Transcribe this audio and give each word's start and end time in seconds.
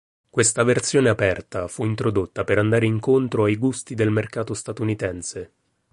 Questa 0.31 0.63
versione 0.63 1.09
aperta 1.09 1.67
fu 1.67 1.85
introdotta 1.85 2.43
per 2.43 2.57
andare 2.57 2.87
incontro 2.87 3.43
ai 3.43 3.55
gusti 3.55 3.93
del 3.93 4.09
mercato 4.09 4.55
statunitense. 4.55 5.51